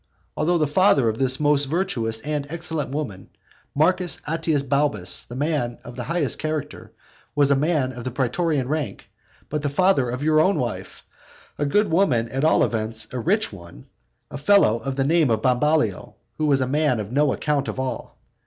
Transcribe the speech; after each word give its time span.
Although 0.35 0.57
the 0.57 0.65
father 0.65 1.09
of 1.09 1.19
this 1.19 1.39
most 1.39 1.65
virtuous 1.65 2.21
and 2.21 2.47
excellent 2.49 2.89
woman, 2.89 3.29
Marcus 3.75 4.19
Atius 4.27 4.63
Balbus, 4.63 5.27
a 5.29 5.35
man 5.35 5.77
of 5.83 5.95
the 5.95 6.05
highest 6.05 6.39
character, 6.39 6.91
was 7.35 7.51
a 7.51 7.55
man 7.55 7.91
of 7.91 8.11
praetorian 8.11 8.67
rank; 8.67 9.05
but 9.47 9.61
the 9.61 9.69
father 9.69 10.09
of 10.09 10.23
your 10.23 10.37
wife, 10.55 11.03
a 11.59 11.67
good 11.67 11.91
woman, 11.91 12.29
at 12.29 12.43
all 12.43 12.63
events 12.63 13.13
a 13.13 13.19
rich 13.19 13.53
one, 13.53 13.85
a 14.31 14.39
fellow 14.39 14.79
of 14.79 14.95
the 14.95 15.03
name 15.03 15.29
of 15.29 15.43
Bambalio, 15.43 16.15
was 16.39 16.61
a 16.61 16.67
man 16.67 16.99
of 16.99 17.11
no 17.11 17.31
account 17.31 17.69
at 17.69 17.77
all. 17.77 18.17